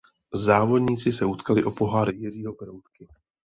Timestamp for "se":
1.13-1.25